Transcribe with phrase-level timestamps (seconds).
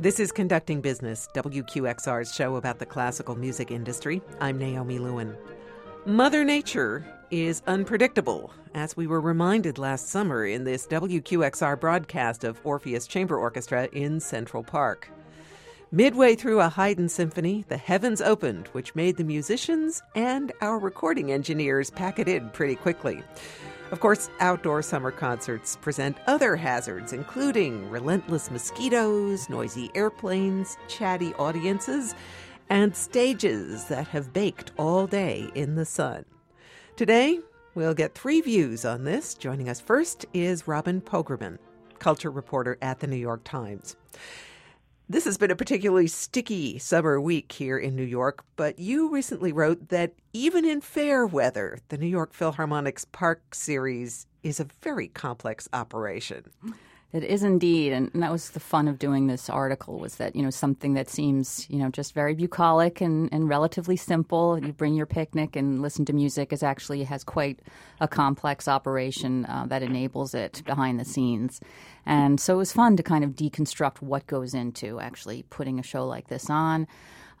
[0.00, 4.22] This is Conducting Business, WQXR's show about the classical music industry.
[4.40, 5.36] I'm Naomi Lewin.
[6.06, 12.60] Mother Nature is unpredictable, as we were reminded last summer in this WQXR broadcast of
[12.62, 15.10] Orpheus Chamber Orchestra in Central Park.
[15.90, 21.32] Midway through a Haydn symphony, the heavens opened, which made the musicians and our recording
[21.32, 23.20] engineers pack it in pretty quickly.
[23.90, 32.14] Of course, outdoor summer concerts present other hazards, including relentless mosquitoes, noisy airplanes, chatty audiences,
[32.68, 36.26] and stages that have baked all day in the sun.
[36.96, 37.40] Today,
[37.74, 39.32] we'll get three views on this.
[39.32, 41.56] Joining us first is Robin Pogrebin,
[41.98, 43.96] culture reporter at the New York Times.
[45.10, 49.52] This has been a particularly sticky summer week here in New York, but you recently
[49.52, 55.08] wrote that even in fair weather, the New York Philharmonic's Park series is a very
[55.08, 56.44] complex operation.
[57.10, 60.42] It is indeed, and, that was the fun of doing this article was that you
[60.42, 64.62] know something that seems you know just very bucolic and, and relatively simple.
[64.62, 67.60] You bring your picnic and listen to music is actually has quite
[67.98, 71.60] a complex operation uh, that enables it behind the scenes,
[72.04, 75.82] and so it was fun to kind of deconstruct what goes into actually putting a
[75.82, 76.86] show like this on.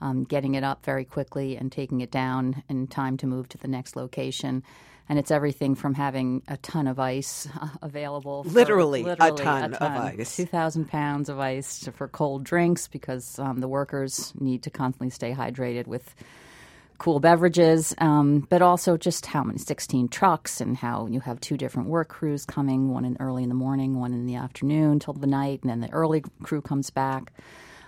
[0.00, 3.58] Um, getting it up very quickly and taking it down in time to move to
[3.58, 4.62] the next location
[5.08, 8.44] and it's everything from having a ton of ice uh, available.
[8.44, 10.36] For, literally, literally, a, ton a, ton of ice.
[10.36, 15.32] 2,000 pounds of ice for cold drinks because um, the workers need to constantly stay
[15.32, 16.14] hydrated with
[16.98, 21.56] cool beverages, um, but also just how many 16 trucks and how you have two
[21.56, 25.14] different work crews coming, one in early in the morning, one in the afternoon till
[25.14, 27.32] the night, and then the early crew comes back.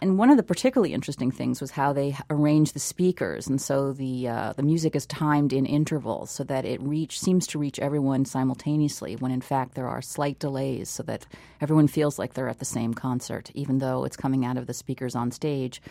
[0.03, 3.93] And one of the particularly interesting things was how they arrange the speakers, and so
[3.93, 7.79] the uh, the music is timed in intervals so that it reach seems to reach
[7.79, 9.17] everyone simultaneously.
[9.17, 11.27] When in fact there are slight delays, so that
[11.61, 14.73] everyone feels like they're at the same concert, even though it's coming out of the
[14.73, 15.83] speakers on stage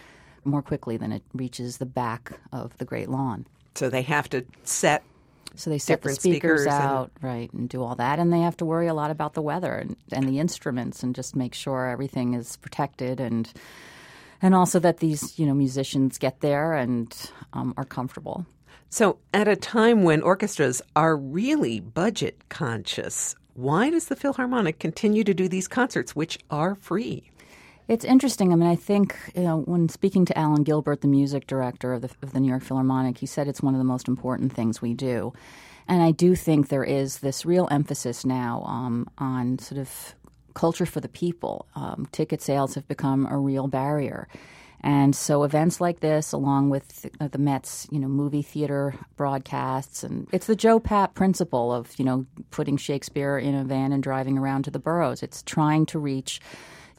[0.44, 3.46] more quickly than it reaches the back of the Great Lawn.
[3.76, 5.04] So they have to set
[5.56, 7.24] so they set the speakers, speakers out, and...
[7.24, 9.74] right, and do all that, and they have to worry a lot about the weather
[9.74, 13.52] and, and the instruments, and just make sure everything is protected and
[14.42, 18.46] and also that these you know musicians get there and um, are comfortable.
[18.92, 25.24] So, at a time when orchestras are really budget conscious, why does the Philharmonic continue
[25.26, 27.30] to do these concerts, which are free?
[27.88, 28.52] It's interesting.
[28.52, 32.02] I mean, I think you know, when speaking to Alan Gilbert, the music director of
[32.02, 34.82] the, of the New York Philharmonic, he said it's one of the most important things
[34.82, 35.34] we do.
[35.88, 40.14] And I do think there is this real emphasis now um, on sort of
[40.54, 41.68] culture for the people.
[41.76, 44.28] Um, ticket sales have become a real barrier.
[44.82, 50.04] And so events like this, along with the, the Met's, you know, movie theater broadcasts,
[50.04, 54.02] and it's the Joe Papp principle of, you know, putting Shakespeare in a van and
[54.02, 55.22] driving around to the boroughs.
[55.22, 56.40] It's trying to reach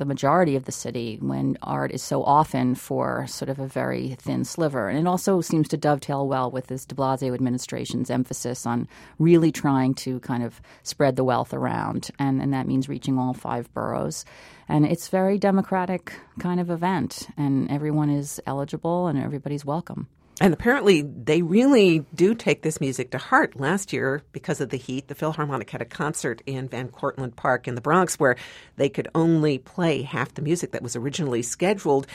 [0.00, 4.16] the majority of the city when art is so often for sort of a very
[4.18, 4.88] thin sliver.
[4.88, 8.88] And it also seems to dovetail well with this de Blasio administration's emphasis on
[9.18, 12.08] really trying to kind of spread the wealth around.
[12.18, 14.24] And, and that means reaching all five boroughs.
[14.70, 20.08] And it's very democratic kind of event, and everyone is eligible and everybody's welcome.
[20.42, 23.60] And apparently, they really do take this music to heart.
[23.60, 27.68] Last year, because of the heat, the Philharmonic had a concert in Van Cortlandt Park
[27.68, 28.36] in the Bronx where
[28.76, 32.06] they could only play half the music that was originally scheduled.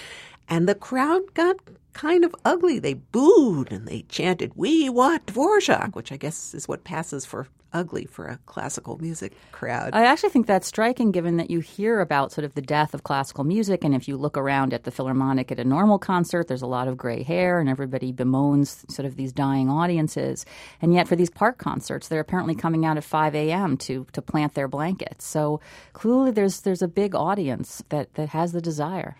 [0.47, 1.57] And the crowd got
[1.93, 2.79] kind of ugly.
[2.79, 7.47] They booed and they chanted, We want Dvorak, which I guess is what passes for
[7.75, 9.93] ugly for a classical music crowd.
[9.93, 13.03] I actually think that's striking given that you hear about sort of the death of
[13.03, 13.83] classical music.
[13.83, 16.87] And if you look around at the Philharmonic at a normal concert, there's a lot
[16.87, 20.45] of gray hair and everybody bemoans sort of these dying audiences.
[20.81, 23.75] And yet for these park concerts, they're apparently coming out at 5 a.m.
[23.77, 25.25] to, to plant their blankets.
[25.25, 25.59] So
[25.91, 29.17] clearly there's, there's a big audience that, that has the desire.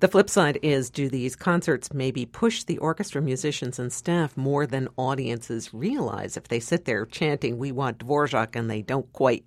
[0.00, 4.66] The flip side is do these concerts maybe push the orchestra musicians and staff more
[4.66, 9.44] than audiences realize if they sit there chanting, We want Dvorak, and they don't quite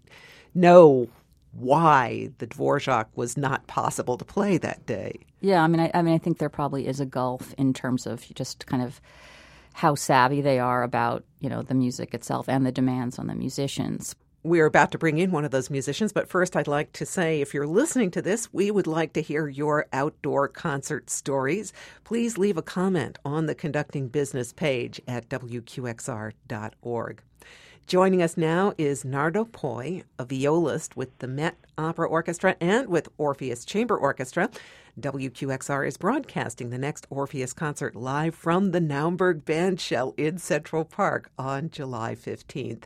[0.54, 1.08] know
[1.54, 5.20] why the Dvorak was not possible to play that day?
[5.40, 8.08] Yeah, I mean, I, I mean, I think there probably is a gulf in terms
[8.08, 9.00] of just kind of
[9.74, 13.36] how savvy they are about you know the music itself and the demands on the
[13.36, 14.16] musicians.
[14.46, 17.40] We're about to bring in one of those musicians, but first I'd like to say
[17.40, 21.72] if you're listening to this, we would like to hear your outdoor concert stories.
[22.04, 27.22] Please leave a comment on the Conducting Business page at WQXR.org.
[27.88, 33.08] Joining us now is Nardo Poy, a violist with the Met Opera Orchestra and with
[33.18, 34.50] Orpheus Chamber Orchestra.
[35.00, 41.32] WQXR is broadcasting the next Orpheus concert live from the Naumburg Bandshell in Central Park
[41.38, 42.84] on July 15th.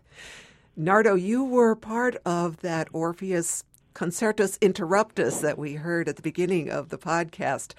[0.79, 3.63] Nardo, you were part of that Orpheus
[3.95, 7.73] concertus interruptus that we heard at the beginning of the podcast.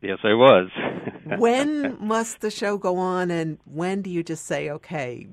[0.00, 0.70] Yes, I was.
[1.38, 5.28] when must the show go on, and when do you just say, okay,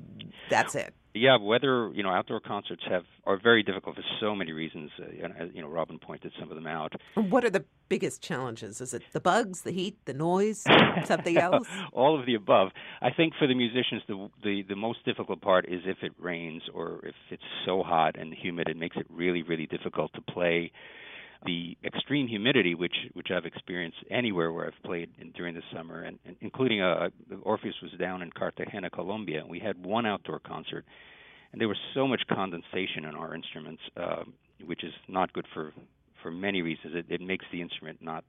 [0.50, 0.94] that's it?
[1.20, 4.90] Yeah, weather, you know, outdoor concerts have are very difficult for so many reasons.
[4.98, 6.94] Uh, you know, Robin pointed some of them out.
[7.16, 8.80] What are the biggest challenges?
[8.80, 10.66] Is it the bugs, the heat, the noise,
[11.06, 11.68] something else?
[11.92, 12.70] All of the above.
[13.02, 16.62] I think for the musicians, the, the the most difficult part is if it rains
[16.74, 20.72] or if it's so hot and humid, it makes it really, really difficult to play
[21.46, 26.04] the extreme humidity, which which I've experienced anywhere where I've played in, during the summer,
[26.04, 27.10] and, and including uh,
[27.44, 30.86] Orpheus was down in Cartagena, Colombia, and we had one outdoor concert,
[31.52, 34.24] and there was so much condensation in our instruments, uh,
[34.66, 35.74] which is not good for
[36.22, 36.96] for many reasons.
[36.96, 38.26] It, it makes the instrument not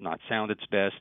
[0.00, 0.96] not sound its best,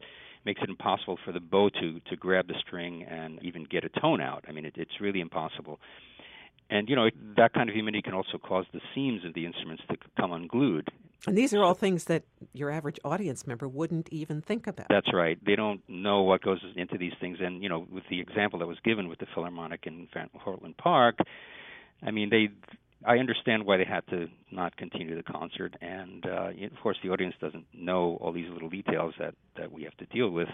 [0.46, 3.90] makes it impossible for the bow to to grab the string and even get a
[4.00, 4.46] tone out.
[4.48, 5.80] I mean, it, it's really impossible
[6.70, 9.82] and you know that kind of humidity can also cause the seams of the instruments
[9.90, 10.88] to come unglued
[11.28, 12.24] and these are all things that
[12.54, 14.88] your average audience member wouldn't even think about.
[14.90, 15.38] That's right.
[15.46, 17.38] They don't know what goes into these things.
[17.42, 20.78] And you know with the example that was given with the philharmonic in Van Cortlandt
[20.78, 21.18] Park
[22.02, 22.48] i mean they
[23.06, 27.10] I understand why they had to not continue the concert, and uh, of course, the
[27.10, 30.50] audience doesn't know all these little details that that we have to deal with.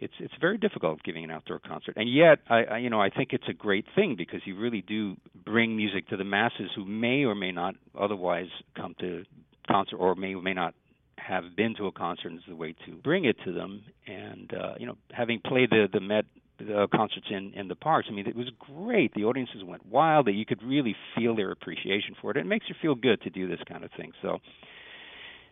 [0.00, 3.10] It's it's very difficult giving an outdoor concert, and yet I, I you know I
[3.10, 6.84] think it's a great thing because you really do bring music to the masses who
[6.84, 9.24] may or may not otherwise come to
[9.70, 10.74] concert or may or may not
[11.16, 13.82] have been to a concert is the way to bring it to them.
[14.06, 16.24] And uh, you know, having played the the Met
[16.60, 19.14] uh, concerts in in the parks, I mean, it was great.
[19.14, 20.26] The audiences went wild.
[20.26, 22.36] That you could really feel their appreciation for it.
[22.36, 24.12] It makes you feel good to do this kind of thing.
[24.22, 24.38] So.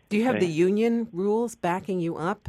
[0.09, 2.49] Do you have uh, the union rules backing you up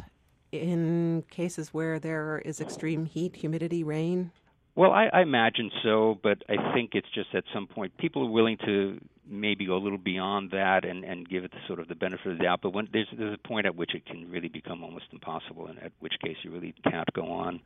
[0.52, 4.30] in cases where there is extreme heat, humidity, rain?
[4.76, 8.30] Well, I, I imagine so, but I think it's just at some point people are
[8.30, 11.88] willing to maybe go a little beyond that and, and give it the, sort of
[11.88, 12.60] the benefit of the doubt.
[12.62, 15.78] But when there's there's a point at which it can really become almost impossible, and
[15.82, 17.60] at which case you really can't go on.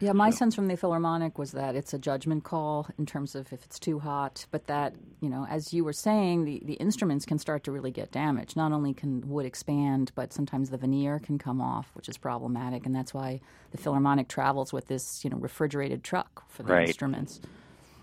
[0.00, 0.36] Yeah, my so.
[0.36, 3.78] sense from the Philharmonic was that it's a judgment call in terms of if it's
[3.78, 7.64] too hot, but that, you know, as you were saying, the, the instruments can start
[7.64, 8.56] to really get damaged.
[8.56, 12.86] Not only can wood expand, but sometimes the veneer can come off, which is problematic,
[12.86, 13.42] and that's why
[13.72, 16.88] the Philharmonic travels with this, you know, refrigerated truck for the right.
[16.88, 17.40] instruments.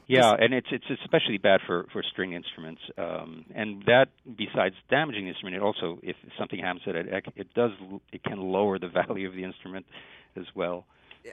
[0.08, 2.82] Yeah, and it's it's especially bad for for string instruments.
[2.98, 7.54] Um, and that, besides damaging the instrument, it also, if something happens to it, it
[7.54, 7.72] does
[8.14, 9.86] it can lower the value of the instrument
[10.38, 10.86] as well.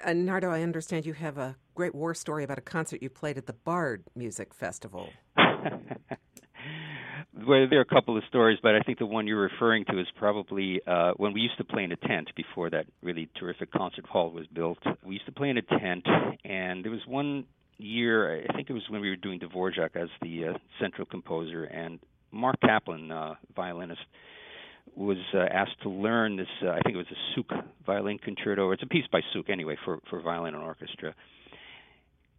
[0.04, 3.38] And Nardo, I understand you have a great war story about a concert you played
[3.38, 5.08] at the Bard Music Festival.
[5.36, 5.46] well,
[7.68, 10.06] there are a couple of stories, but I think the one you're referring to is
[10.16, 14.04] probably uh, when we used to play in a tent before that really terrific concert
[14.06, 14.78] hall was built.
[15.04, 16.06] We used to play in a tent,
[16.44, 17.44] and there was one
[17.78, 21.64] year, I think it was when we were doing Dvorak as the uh, central composer,
[21.64, 21.98] and
[22.30, 24.00] Mark Kaplan, uh, violinist,
[24.96, 26.48] was uh, asked to learn this.
[26.62, 28.70] Uh, I think it was a Suk violin concerto.
[28.72, 31.14] It's a piece by Suk anyway for for violin and orchestra.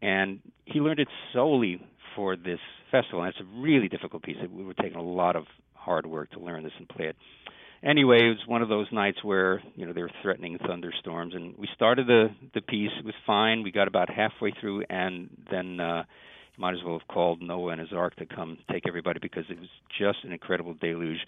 [0.01, 1.81] And he learned it solely
[2.15, 2.59] for this
[2.91, 3.23] festival.
[3.23, 4.37] And it's a really difficult piece.
[4.49, 7.15] We were taking a lot of hard work to learn this and play it.
[7.83, 11.55] Anyway, it was one of those nights where you know they were threatening thunderstorms, and
[11.57, 12.91] we started the the piece.
[12.99, 13.63] It was fine.
[13.63, 15.79] We got about halfway through, and then.
[15.79, 16.03] uh
[16.57, 19.59] might as well have called Noah and his ark to come take everybody because it
[19.59, 19.67] was
[19.99, 21.19] just an incredible deluge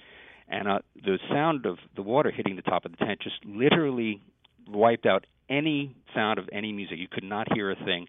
[0.49, 4.21] and uh, the sound of the water hitting the top of the tent just literally
[4.69, 6.97] wiped out any sound of any music.
[6.99, 8.07] You could not hear a thing.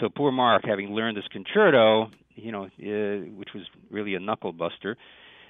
[0.00, 4.52] So poor Mark, having learned this concerto, you know, uh, which was really a knuckle
[4.52, 4.96] buster,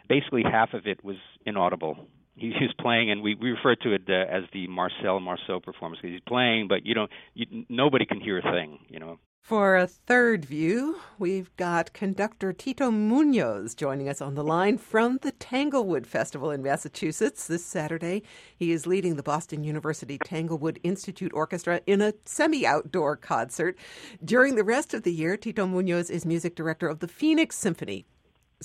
[0.09, 2.07] basically half of it was inaudible.
[2.37, 6.01] He was playing, and we, we refer to it uh, as the Marcel Marceau performance
[6.03, 9.19] because he's playing, but you don't, you, nobody can hear a thing, you know.
[9.45, 15.19] For a third view, we've got conductor Tito Munoz joining us on the line from
[15.21, 18.23] the Tanglewood Festival in Massachusetts this Saturday.
[18.57, 23.77] He is leading the Boston University Tanglewood Institute Orchestra in a semi outdoor concert.
[24.25, 28.07] During the rest of the year, Tito Munoz is music director of the Phoenix Symphony.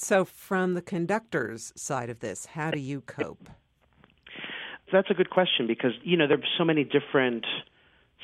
[0.01, 3.50] So, from the conductor's side of this, how do you cope?
[4.94, 7.46] That's a good question because, you know, there are so many different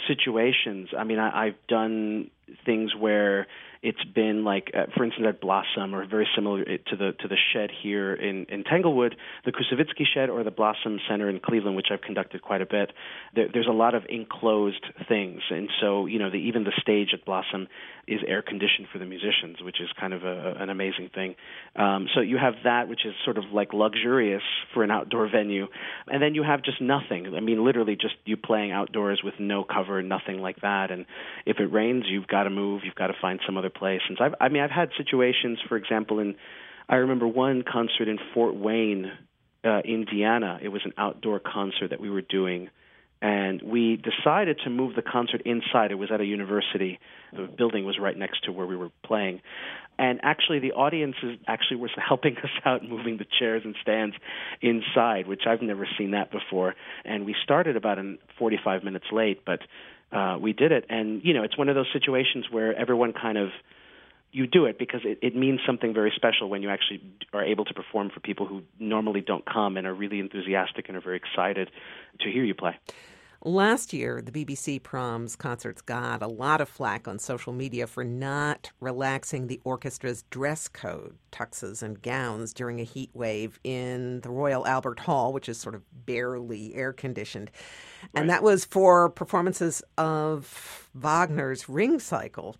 [0.07, 0.89] situations.
[0.97, 2.31] I mean, I, I've done
[2.65, 3.47] things where
[3.85, 7.37] it's been like, uh, for instance, at Blossom, or very similar to the to the
[7.53, 9.15] shed here in in Tanglewood,
[9.45, 12.91] the Koussevitzky shed, or the Blossom Center in Cleveland, which I've conducted quite a bit.
[13.35, 17.09] There, there's a lot of enclosed things, and so you know, the, even the stage
[17.13, 17.67] at Blossom
[18.07, 21.35] is air conditioned for the musicians, which is kind of a, an amazing thing.
[21.75, 25.67] Um, so you have that, which is sort of like luxurious for an outdoor venue,
[26.07, 27.35] and then you have just nothing.
[27.35, 30.89] I mean, literally just you playing outdoors with no cover, nothing like that.
[30.89, 31.05] And
[31.45, 32.81] if it rains, you've got to move.
[32.83, 34.01] You've got to find some other place.
[34.07, 36.35] And I've, I mean, I've had situations, for example, in
[36.87, 39.11] I remember one concert in Fort Wayne,
[39.63, 40.59] uh, Indiana.
[40.61, 42.69] It was an outdoor concert that we were doing
[43.21, 45.91] and we decided to move the concert inside.
[45.91, 46.99] It was at a university.
[47.33, 49.41] The building was right next to where we were playing.
[49.97, 51.15] And actually, the audience
[51.47, 54.15] actually was helping us out, moving the chairs and stands
[54.61, 56.75] inside, which I've never seen that before.
[57.05, 59.61] And we started about an 45 minutes late, but
[60.15, 60.85] uh, we did it.
[60.89, 63.49] And you know, it's one of those situations where everyone kind of
[64.31, 67.63] you do it because it, it means something very special when you actually are able
[67.65, 71.17] to perform for people who normally don't come and are really enthusiastic and are very
[71.17, 71.71] excited
[72.19, 72.77] to hear you play.
[73.47, 78.03] Last year, the BBC Proms concerts got a lot of flack on social media for
[78.03, 84.31] not relaxing the orchestra's dress code, tuxes and gowns, during a heat wave in the
[84.31, 87.51] Royal Albert Hall, which is sort of barely air conditioned.
[88.01, 88.21] Right.
[88.21, 92.55] And that was for performances of Wagner's Ring Cycle.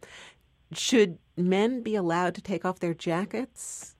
[0.71, 3.95] Should men be allowed to take off their jackets?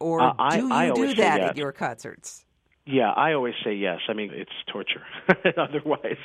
[0.00, 2.45] Or uh, I, do you I do that at your concerts?
[2.88, 3.98] Yeah, I always say yes.
[4.08, 5.02] I mean, it's torture.
[5.58, 6.18] Otherwise,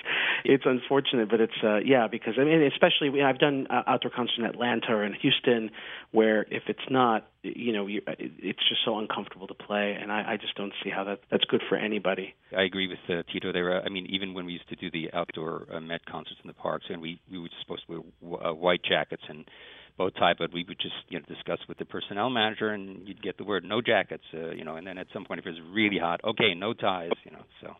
[0.45, 3.81] it's unfortunate, but it's uh, yeah because I mean, especially you know, I've done uh,
[3.87, 5.71] outdoor concerts in Atlanta or in Houston,
[6.11, 10.33] where if it's not, you know, you, it's just so uncomfortable to play, and I,
[10.33, 12.35] I just don't see how that that's good for anybody.
[12.55, 13.83] I agree with uh, Tito there.
[13.83, 16.53] I mean, even when we used to do the outdoor uh, Met concerts in the
[16.53, 19.45] parks, and we we were supposed to wear uh, white jackets and
[19.97, 23.21] bow tie, but we would just you know discuss with the personnel manager, and you'd
[23.21, 25.51] get the word no jackets, uh, you know, and then at some point if it
[25.51, 27.43] was really hot, okay, no ties, you know.
[27.61, 27.75] So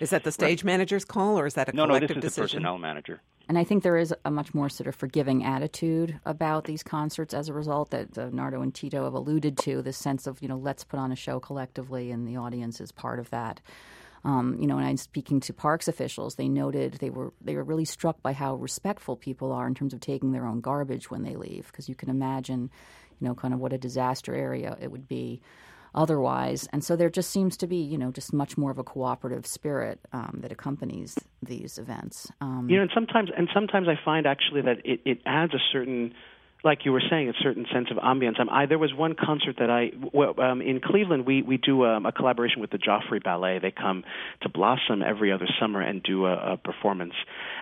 [0.00, 2.20] is that the stage manager's call, or is that a no, collective no?
[2.20, 2.62] This is decision?
[2.62, 3.20] the personnel manager.
[3.48, 7.32] And I think there is a much more sort of forgiving attitude about these concerts
[7.32, 9.80] as a result that uh, Nardo and Tito have alluded to.
[9.80, 12.92] This sense of you know let's put on a show collectively, and the audience is
[12.92, 13.60] part of that.
[14.24, 16.34] Um, you know, and I'm speaking to parks officials.
[16.34, 19.94] They noted they were they were really struck by how respectful people are in terms
[19.94, 22.70] of taking their own garbage when they leave, because you can imagine,
[23.20, 25.40] you know, kind of what a disaster area it would be
[25.94, 26.68] otherwise.
[26.72, 29.46] And so there just seems to be, you know, just much more of a cooperative
[29.46, 32.30] spirit um, that accompanies these events.
[32.40, 35.58] Um, you know, and sometimes and sometimes I find actually that it, it adds a
[35.72, 36.14] certain
[36.64, 38.40] like you were saying, a certain sense of ambience.
[38.40, 41.84] Um, I, there was one concert that I, well, um, in Cleveland, we, we do
[41.84, 43.60] um, a collaboration with the Joffrey Ballet.
[43.60, 44.04] They come
[44.42, 47.14] to Blossom every other summer and do a, a performance.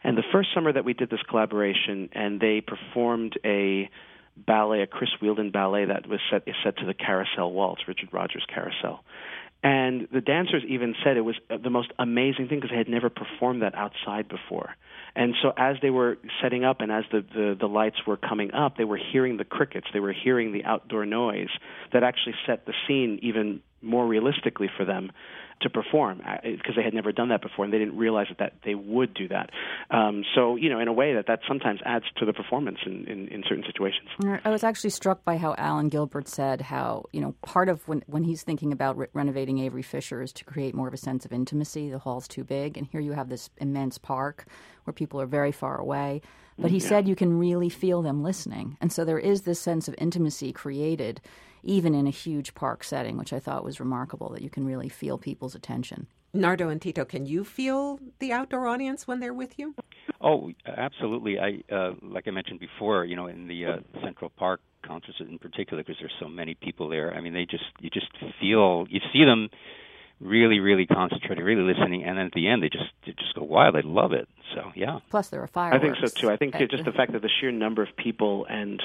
[0.02, 3.90] And the first summer that we did this collaboration, and they performed a
[4.36, 8.10] ballet, a Chris Wheeldon ballet that was set, is set to the Carousel Waltz, Richard
[8.12, 9.02] Rodgers Carousel.
[9.62, 13.10] And the dancers even said it was the most amazing thing because they had never
[13.10, 14.76] performed that outside before.
[15.16, 18.52] And so as they were setting up and as the, the, the lights were coming
[18.52, 21.48] up, they were hearing the crickets, they were hearing the outdoor noise
[21.92, 25.10] that actually set the scene even more realistically for them
[25.62, 28.38] to perform because uh, they had never done that before and they didn't realize that,
[28.38, 29.50] that they would do that.
[29.90, 33.06] Um, so, you know, in a way that that sometimes adds to the performance in,
[33.06, 34.08] in, in, certain situations.
[34.44, 38.02] I was actually struck by how Alan Gilbert said how, you know, part of when,
[38.06, 41.25] when he's thinking about re- renovating Avery Fisher is to create more of a sense
[41.25, 41.88] of intimacy.
[41.88, 42.76] The hall's too big.
[42.76, 44.46] And here you have this immense park
[44.84, 46.20] where people are very far away.
[46.58, 46.88] But he yeah.
[46.88, 48.78] said you can really feel them listening.
[48.80, 51.20] And so there is this sense of intimacy created
[51.66, 54.88] even in a huge park setting, which I thought was remarkable that you can really
[54.88, 56.06] feel people's attention.
[56.32, 59.75] Nardo and Tito, can you feel the outdoor audience when they're with you?
[60.20, 61.38] Oh, absolutely.
[61.38, 65.38] I uh, like I mentioned before, you know, in the uh, Central Park concerts in
[65.38, 67.14] particular, because there's so many people there.
[67.14, 68.08] I mean, they just you just
[68.40, 69.49] feel you see them
[70.20, 73.44] really, really concentrated, really listening, and then at the end they just they just go
[73.44, 73.75] wild.
[73.75, 74.28] They love it.
[74.54, 75.00] So yeah.
[75.11, 75.82] Plus, there are fireworks.
[75.82, 76.30] I think so too.
[76.30, 78.82] I think just the fact that the sheer number of people and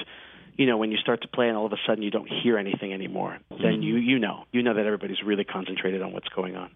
[0.56, 2.58] you know, when you start to play and all of a sudden you don't hear
[2.58, 3.82] anything anymore, then mm-hmm.
[3.82, 6.70] you you know you know that everybody's really concentrated on what's going on.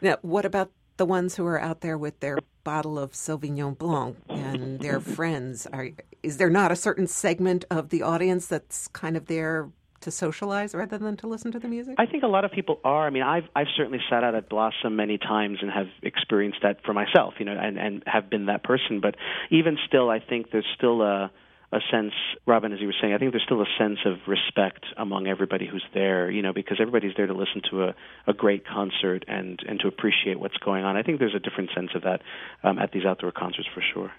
[0.00, 4.16] Now, what about the ones who are out there with their bottle of Sauvignon Blanc
[4.28, 5.66] and their friends?
[5.72, 5.90] Are,
[6.22, 9.70] is there not a certain segment of the audience that's kind of there
[10.02, 11.94] to socialize rather than to listen to the music?
[11.98, 13.06] I think a lot of people are.
[13.06, 16.84] I mean, I've I've certainly sat out at Blossom many times and have experienced that
[16.84, 19.00] for myself, you know, and and have been that person.
[19.00, 19.16] But
[19.50, 21.30] even still, I think there's still a
[21.72, 22.12] a sense,
[22.46, 25.66] Robin, as you were saying, I think there's still a sense of respect among everybody
[25.66, 27.94] who's there, you know, because everybody's there to listen to a,
[28.26, 30.96] a great concert and, and to appreciate what's going on.
[30.96, 32.20] I think there's a different sense of that
[32.62, 34.12] um, at these outdoor concerts for sure.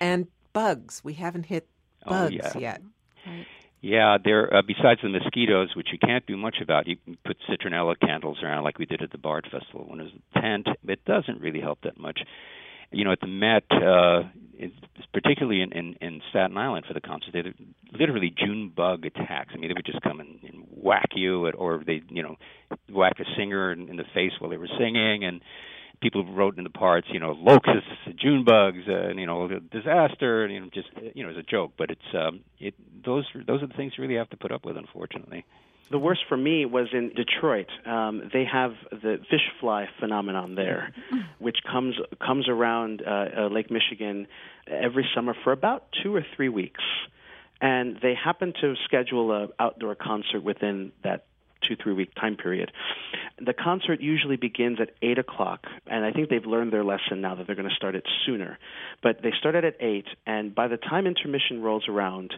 [0.00, 1.00] And bugs.
[1.04, 1.68] We haven't hit
[2.04, 2.58] bugs oh, yeah.
[2.58, 2.82] yet.
[3.80, 4.52] Yeah, there.
[4.52, 8.38] Uh, besides the mosquitoes, which you can't do much about, you can put citronella candles
[8.42, 10.66] around, like we did at the Bard Festival when it was a tent.
[10.88, 12.20] It doesn't really help that much
[12.90, 14.22] you know, at the Met, uh,
[15.12, 17.42] particularly in, in, in Staten Island for the concert, they
[17.96, 19.50] literally June bug attacks.
[19.54, 22.36] I mean, they would just come and, and whack you, at, or they, you know,
[22.90, 25.40] whack a singer in, in the face while they were singing, and
[26.00, 27.88] people wrote in the parts, you know, locusts,
[28.20, 31.42] June bugs, uh, and you know, disaster, and you know, just you know, as a
[31.42, 31.72] joke.
[31.76, 34.64] But it's um, it those those are the things you really have to put up
[34.64, 35.44] with, unfortunately.
[35.90, 37.68] The worst for me was in Detroit.
[37.86, 40.92] Um, they have the fish fly phenomenon there,
[41.38, 44.26] which comes comes around uh, uh, Lake Michigan
[44.66, 46.84] every summer for about two or three weeks,
[47.60, 51.24] and they happen to schedule a outdoor concert within that
[51.62, 52.70] two three week time period.
[53.38, 57.34] The concert usually begins at eight o'clock, and I think they've learned their lesson now
[57.36, 58.58] that they're going to start it sooner.
[59.02, 62.34] But they start it at eight, and by the time intermission rolls around,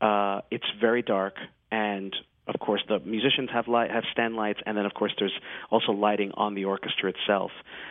[0.00, 1.34] uh, it's very dark
[1.70, 2.14] and
[2.48, 5.32] of course the musicians have light have stand lights and then of course there's
[5.70, 7.50] also lighting on the orchestra itself.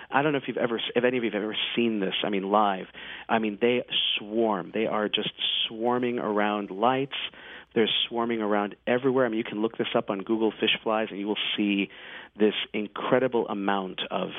[0.10, 2.30] I don't know if you've ever if any of you have ever seen this i
[2.30, 2.88] mean live.
[3.30, 3.84] I mean they
[4.18, 4.72] swarm.
[4.74, 5.32] They are just
[5.68, 7.16] swarming around lights.
[7.74, 9.26] They're swarming around everywhere.
[9.26, 11.90] I mean you can look this up on google fish flies and you will see
[12.38, 14.30] this incredible amount of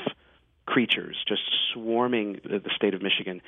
[0.67, 1.43] creatures just
[1.73, 3.43] swarming the state of Michigan.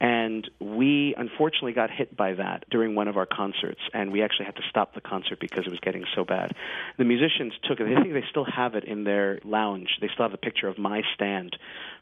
[0.00, 4.46] And we unfortunately got hit by that during one of our concerts, and we actually
[4.46, 6.54] had to stop the concert because it was getting so bad.
[6.98, 7.86] The musicians took it.
[7.86, 9.88] I think they still have it in their lounge.
[10.00, 11.56] They still have a picture of my stand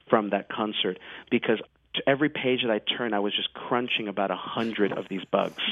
[0.08, 0.98] from that concert
[1.30, 1.60] because
[1.94, 5.24] to every page that I turned, I was just crunching about a hundred of these
[5.30, 5.62] bugs.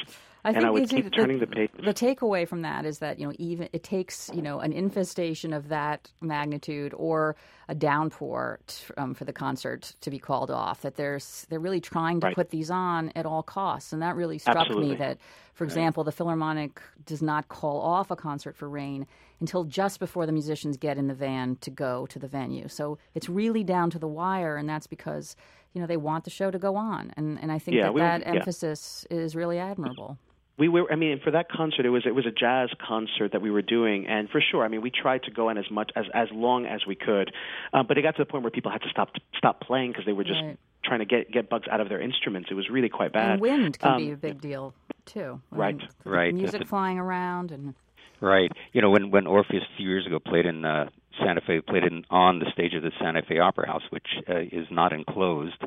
[0.44, 1.70] I and think I would keep turning the, page.
[1.76, 5.52] The takeaway from that is that you know even it takes you know an infestation
[5.52, 7.37] of that magnitude or
[7.68, 10.82] a downpour t- um, for the concert to be called off.
[10.82, 12.34] That there's they're really trying to Right.
[12.34, 14.90] put these on at all costs, and that really struck Absolutely.
[14.90, 14.96] me.
[14.96, 15.18] That,
[15.54, 19.06] for example, the Philharmonic does not call off a concert for rain
[19.38, 22.66] until just before the musicians get in the van to go to the venue.
[22.68, 25.37] So it's really down to the wire, and that's because
[25.72, 27.94] you know they want the show to go on, and and I think Yeah, that
[27.94, 28.32] we- that yeah.
[28.34, 30.18] emphasis is really admirable.
[30.59, 33.40] We were i mean for that concert it was it was a jazz concert that
[33.42, 35.90] we were doing and for sure i mean we tried to go in as much
[35.97, 37.32] as as long as we could
[37.73, 40.04] uh, but it got to the point where people had to stop stop playing because
[40.06, 40.59] they were just Right.
[40.85, 43.40] trying to get get bugs out of their instruments it was really quite bad And
[43.40, 44.75] wind can Um, be a big deal
[45.06, 45.40] too.
[45.52, 45.76] I Right.
[45.78, 46.32] mean, Right.
[46.35, 47.75] Music That's a- flying around and
[48.21, 48.52] Right.
[48.73, 51.82] You know, when when Orpheus a few years ago played in uh, Santa Fe, played
[51.85, 55.61] in on the stage of the Santa Fe Opera House, which uh, is not enclosed,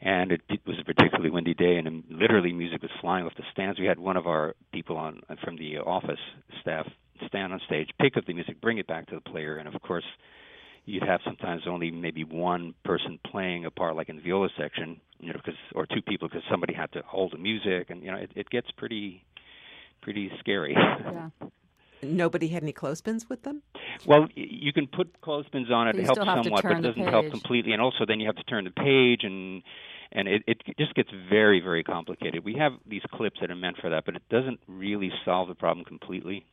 [0.00, 3.78] and it, was a particularly windy day, and literally music was flying off the stands.
[3.78, 6.20] We had one of our people on from the office
[6.60, 6.86] staff
[7.26, 9.80] stand on stage, pick up the music, bring it back to the player, and of
[9.82, 10.04] course.
[10.84, 14.98] You'd have sometimes only maybe one person playing a part, like in the viola section,
[15.20, 18.10] you know, because or two people, because somebody had to hold the music, and you
[18.10, 19.22] know, it, it gets pretty,
[20.00, 20.74] pretty scary.
[20.74, 21.28] yeah.
[22.02, 23.62] Nobody had any clothespins with them?
[24.06, 25.92] Well, you can put clothespins on it.
[25.92, 27.72] But you It helps still have to somewhat, but it doesn't help completely.
[27.72, 29.62] And also, then you have to turn the page, and
[30.12, 32.44] and it, it just gets very, very complicated.
[32.44, 35.54] We have these clips that are meant for that, but it doesn't really solve the
[35.54, 36.46] problem completely.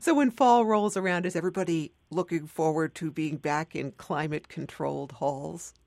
[0.00, 5.12] So when fall rolls around, is everybody looking forward to being back in climate controlled
[5.12, 5.74] halls?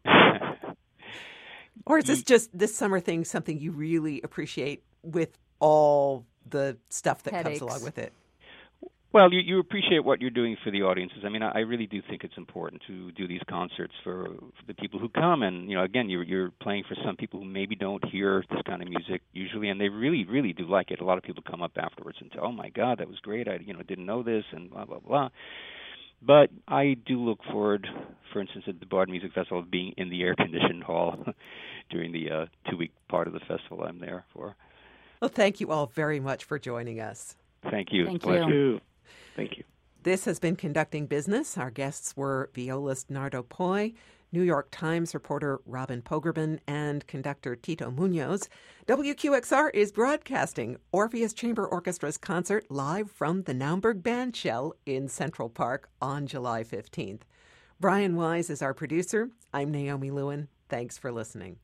[1.85, 7.23] Or is this just this summer thing something you really appreciate with all the stuff
[7.23, 7.59] that Headaches.
[7.59, 8.13] comes along with it?
[9.15, 11.19] Well, you, you appreciate what you're doing for the audiences.
[11.25, 14.65] I mean, I, I really do think it's important to do these concerts for, for
[14.67, 15.41] the people who come.
[15.41, 18.59] And you know, again, you're you're playing for some people who maybe don't hear this
[18.67, 20.99] kind of music usually, and they really, really do like it.
[20.99, 23.47] A lot of people come up afterwards and say, "Oh my God, that was great!
[23.47, 25.29] I you know didn't know this," and blah blah blah.
[26.21, 27.87] But I do look forward,
[28.33, 31.23] for instance, at the Bard Music Festival, of being in the air-conditioned hall
[31.89, 34.57] during the uh, two-week part of the festival I'm there for.
[35.21, 37.37] Well, thank you all very much for joining us.
[37.71, 38.07] Thank you.
[38.07, 38.49] Thank It's pleasure.
[38.49, 38.81] you.
[39.35, 39.63] Thank you
[40.03, 41.57] This has been Conducting Business.
[41.57, 43.93] Our guests were violist Nardo Poy,
[44.31, 48.49] New York Times reporter Robin Pogrebin, and conductor Tito Munoz.
[48.87, 55.89] WQXR is broadcasting Orpheus Chamber Orchestra's concert live from the Naumburg Bandshell in Central Park
[56.01, 57.21] on July 15th.
[57.79, 59.29] Brian Wise is our producer.
[59.53, 60.49] I'm Naomi Lewin.
[60.69, 61.57] Thanks for listening.